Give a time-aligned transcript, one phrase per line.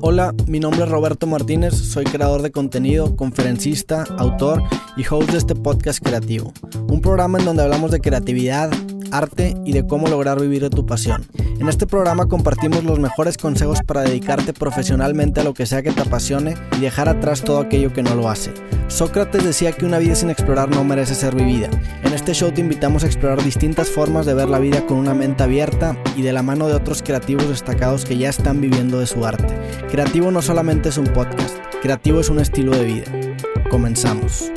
[0.00, 4.62] Hola, mi nombre es Roberto Martínez, soy creador de contenido, conferencista, autor
[4.96, 6.52] y host de este podcast creativo,
[6.88, 8.70] un programa en donde hablamos de creatividad,
[9.12, 11.24] arte y de cómo lograr vivir de tu pasión.
[11.60, 15.92] En este programa compartimos los mejores consejos para dedicarte profesionalmente a lo que sea que
[15.92, 18.52] te apasione y dejar atrás todo aquello que no lo hace.
[18.88, 21.70] Sócrates decía que una vida sin explorar no merece ser vivida.
[22.02, 25.14] En este show te invitamos a explorar distintas formas de ver la vida con una
[25.14, 29.06] mente abierta y de la mano de otros creativos destacados que ya están viviendo de
[29.06, 29.56] su arte.
[29.90, 33.04] Creativo no solamente es un podcast, creativo es un estilo de vida.
[33.70, 34.50] Comenzamos.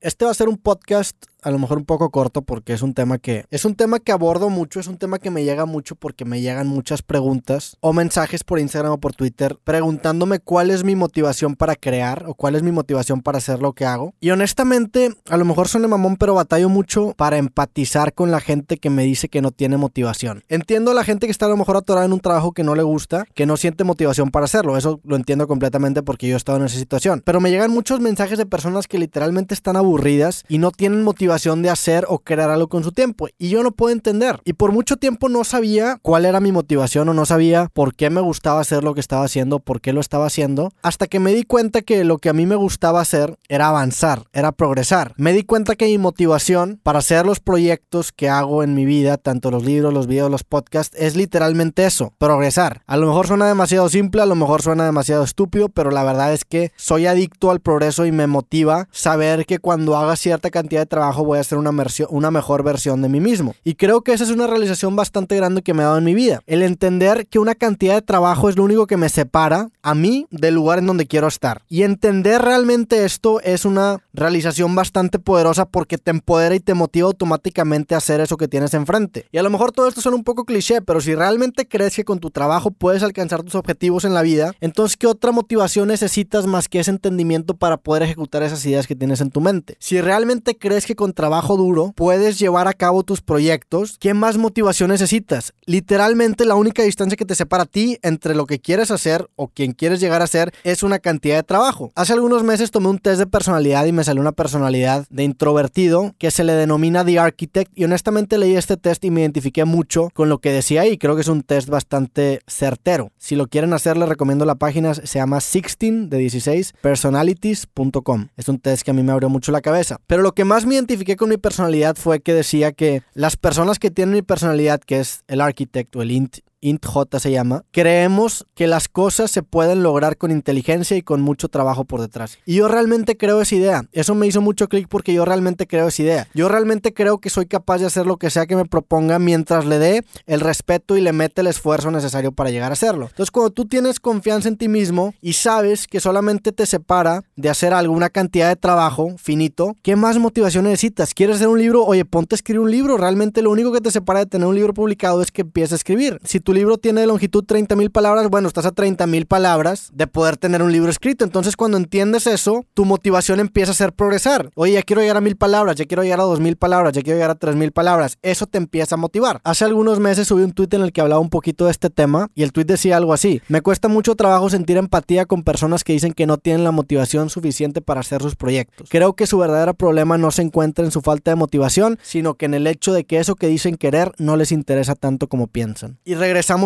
[0.00, 2.92] Este va a ser un podcast a lo mejor un poco corto porque es un
[2.92, 5.94] tema que es un tema que abordo mucho, es un tema que me llega mucho
[5.94, 10.82] porque me llegan muchas preguntas o mensajes por Instagram o por Twitter preguntándome cuál es
[10.82, 14.12] mi motivación para crear o cuál es mi motivación para hacer lo que hago.
[14.18, 18.78] Y honestamente, a lo mejor suena mamón, pero batallo mucho para empatizar con la gente
[18.78, 20.42] que me dice que no tiene motivación.
[20.48, 22.74] Entiendo a la gente que está a lo mejor atorada en un trabajo que no
[22.74, 26.38] le gusta, que no siente motivación para hacerlo, eso lo entiendo completamente porque yo he
[26.38, 30.42] estado en esa situación, pero me llegan muchos mensajes de personas que literalmente están aburridas
[30.48, 33.28] y no tienen motivación de hacer o crear algo con su tiempo.
[33.38, 34.40] Y yo no puedo entender.
[34.44, 38.10] Y por mucho tiempo no sabía cuál era mi motivación o no sabía por qué
[38.10, 41.34] me gustaba hacer lo que estaba haciendo, por qué lo estaba haciendo, hasta que me
[41.34, 45.14] di cuenta que lo que a mí me gustaba hacer era avanzar, era progresar.
[45.16, 49.16] Me di cuenta que mi motivación para hacer los proyectos que hago en mi vida,
[49.18, 52.82] tanto los libros, los videos, los podcasts, es literalmente eso, progresar.
[52.86, 56.32] A lo mejor suena demasiado simple, a lo mejor suena demasiado estúpido, pero la verdad
[56.32, 60.80] es que soy adicto al progreso y me motiva saber que cuando haga cierta cantidad
[60.80, 61.70] de trabajo voy a hacer una,
[62.10, 63.54] una mejor versión de mí mismo.
[63.64, 66.14] Y creo que esa es una realización bastante grande que me ha dado en mi
[66.14, 66.40] vida.
[66.46, 70.26] El entender que una cantidad de trabajo es lo único que me separa a mí
[70.30, 71.62] del lugar en donde quiero estar.
[71.68, 77.06] Y entender realmente esto es una realización bastante poderosa porque te empodera y te motiva
[77.06, 79.26] automáticamente a hacer eso que tienes enfrente.
[79.30, 82.04] Y a lo mejor todo esto suena un poco cliché, pero si realmente crees que
[82.04, 86.46] con tu trabajo puedes alcanzar tus objetivos en la vida, entonces ¿qué otra motivación necesitas
[86.46, 89.76] más que ese entendimiento para poder ejecutar esas ideas que tienes en tu mente?
[89.78, 94.38] Si realmente crees que con trabajo duro puedes llevar a cabo tus proyectos, ¿qué más
[94.38, 95.52] motivación necesitas?
[95.66, 99.48] Literalmente la única distancia que te separa a ti entre lo que quieres hacer o
[99.48, 101.92] quien quieres llegar a ser es una cantidad de trabajo.
[101.94, 106.14] Hace algunos meses tomé un test de personalidad y me salió una personalidad de introvertido
[106.18, 110.08] que se le denomina The Architect y honestamente leí este test y me identifiqué mucho
[110.14, 110.98] con lo que decía ahí.
[110.98, 113.12] Creo que es un test bastante certero.
[113.18, 118.28] Si lo quieren hacer les recomiendo la página, se llama 16 de 16 personalities.com.
[118.36, 119.98] Es un test que a mí me abrió mucho la cabeza.
[120.06, 123.78] Pero lo que más me identificó con mi personalidad fue que decía que las personas
[123.78, 128.66] que tienen mi personalidad, que es el arquitecto, el int IntJ se llama, creemos que
[128.66, 132.38] las cosas se pueden lograr con inteligencia y con mucho trabajo por detrás.
[132.46, 133.82] Y yo realmente creo esa idea.
[133.92, 136.28] Eso me hizo mucho clic porque yo realmente creo esa idea.
[136.34, 139.66] Yo realmente creo que soy capaz de hacer lo que sea que me proponga mientras
[139.66, 143.06] le dé el respeto y le mete el esfuerzo necesario para llegar a hacerlo.
[143.10, 147.50] Entonces, cuando tú tienes confianza en ti mismo y sabes que solamente te separa de
[147.50, 151.14] hacer alguna cantidad de trabajo finito, ¿qué más motivación necesitas?
[151.14, 151.84] ¿Quieres hacer un libro?
[151.84, 152.96] Oye, ponte a escribir un libro.
[152.96, 155.76] Realmente lo único que te separa de tener un libro publicado es que empieces a
[155.76, 156.18] escribir.
[156.24, 159.90] Si tu libro tiene de longitud 30 mil palabras, bueno, estás a 30 mil palabras
[159.92, 161.24] de poder tener un libro escrito.
[161.24, 164.50] Entonces, cuando entiendes eso, tu motivación empieza a ser progresar.
[164.54, 167.02] Oye, ya quiero llegar a mil palabras, ya quiero llegar a dos mil palabras, ya
[167.02, 168.16] quiero llegar a tres mil palabras.
[168.22, 169.40] Eso te empieza a motivar.
[169.42, 172.28] Hace algunos meses subí un tweet en el que hablaba un poquito de este tema
[172.36, 173.42] y el tweet decía algo así.
[173.48, 177.28] Me cuesta mucho trabajo sentir empatía con personas que dicen que no tienen la motivación
[177.28, 178.88] suficiente para hacer sus proyectos.
[178.88, 182.46] Creo que su verdadero problema no se encuentra en su falta de motivación, sino que
[182.46, 185.98] en el hecho de que eso que dicen querer no les interesa tanto como piensan.
[186.04, 186.14] Y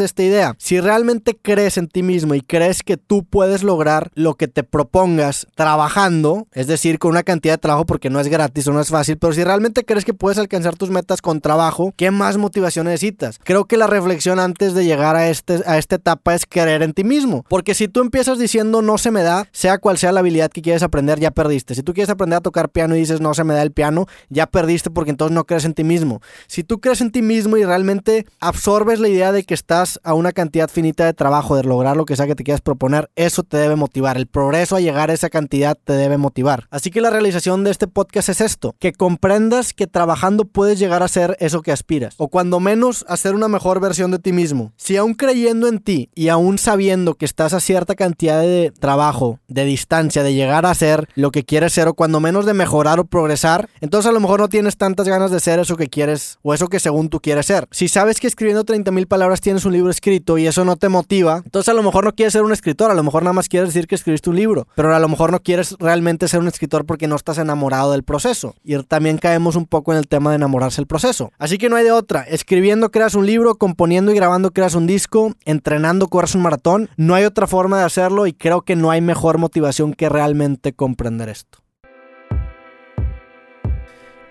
[0.00, 0.54] esta idea.
[0.58, 4.62] Si realmente crees en ti mismo y crees que tú puedes lograr lo que te
[4.64, 8.80] propongas trabajando, es decir, con una cantidad de trabajo porque no es gratis o no
[8.80, 12.36] es fácil, pero si realmente crees que puedes alcanzar tus metas con trabajo, ¿qué más
[12.36, 13.38] motivación necesitas?
[13.42, 16.92] Creo que la reflexión antes de llegar a, este, a esta etapa es creer en
[16.92, 17.44] ti mismo.
[17.48, 20.62] Porque si tú empiezas diciendo no se me da, sea cual sea la habilidad que
[20.62, 21.74] quieres aprender, ya perdiste.
[21.74, 24.06] Si tú quieres aprender a tocar piano y dices no se me da el piano,
[24.28, 26.20] ya perdiste porque entonces no crees en ti mismo.
[26.46, 30.14] Si tú crees en ti mismo y realmente absorbes la idea de que estás a
[30.14, 33.42] una cantidad finita de trabajo, de lograr lo que sea que te quieras proponer, eso
[33.42, 34.16] te debe motivar.
[34.16, 36.66] El progreso a llegar a esa cantidad te debe motivar.
[36.70, 41.02] Así que la realización de este podcast es esto, que comprendas que trabajando puedes llegar
[41.02, 44.32] a ser eso que aspiras, o cuando menos a ser una mejor versión de ti
[44.32, 44.72] mismo.
[44.76, 49.38] Si aún creyendo en ti y aún sabiendo que estás a cierta cantidad de trabajo,
[49.48, 53.00] de distancia, de llegar a ser lo que quieres ser, o cuando menos de mejorar
[53.00, 56.38] o progresar, entonces a lo mejor no tienes tantas ganas de ser eso que quieres
[56.42, 57.68] o eso que según tú quieres ser.
[57.70, 61.42] Si sabes que escribiendo 30.000 palabras tienes un libro escrito y eso no te motiva,
[61.44, 63.68] entonces a lo mejor no quieres ser un escritor, a lo mejor nada más quieres
[63.68, 66.86] decir que escribiste un libro, pero a lo mejor no quieres realmente ser un escritor
[66.86, 68.54] porque no estás enamorado del proceso.
[68.64, 71.30] Y también caemos un poco en el tema de enamorarse del proceso.
[71.38, 72.22] Así que no hay de otra.
[72.22, 76.88] Escribiendo creas un libro, componiendo y grabando creas un disco, entrenando corres un maratón.
[76.96, 80.72] No hay otra forma de hacerlo y creo que no hay mejor motivación que realmente
[80.72, 81.61] comprender esto.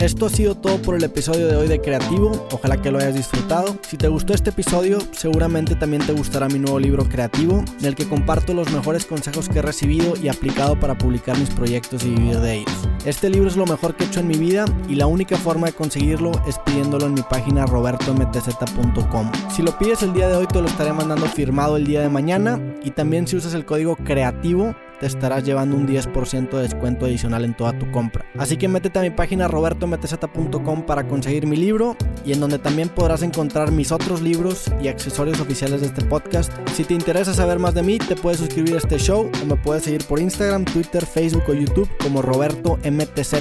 [0.02, 3.14] Esto ha sido todo por el episodio de hoy de Creativo, ojalá que lo hayas
[3.14, 3.78] disfrutado.
[3.88, 7.94] Si te gustó este episodio, seguramente también te gustará mi nuevo libro Creativo, en el
[7.94, 12.10] que comparto los mejores consejos que he recibido y aplicado para publicar mis proyectos y
[12.10, 12.90] vivir de ellos.
[13.06, 15.68] Este libro es lo mejor que he hecho en mi vida y la única forma
[15.68, 19.32] de conseguirlo es pidiéndolo en mi página robertomtz.com.
[19.56, 22.10] Si lo pides el día de hoy te lo estaré mandando firmado el día de
[22.10, 27.08] mañana y también si usas el código Creativo te estarás llevando un 10% de descuento
[27.08, 28.24] adicional en toda tu compra.
[28.38, 32.88] Así que métete a mi página robertomtz.com para conseguir mi libro y en donde también
[32.88, 36.54] podrás encontrar mis otros libros y accesorios oficiales de este podcast.
[36.76, 39.56] Si te interesa saber más de mí, te puedes suscribir a este show o me
[39.56, 43.34] puedes seguir por Instagram, Twitter, Facebook o YouTube como Roberto MTZ.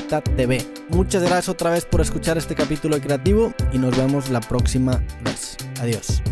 [0.89, 5.03] Muchas gracias otra vez por escuchar este capítulo de Creativo y nos vemos la próxima
[5.23, 5.59] vez.
[5.83, 6.23] Adiós.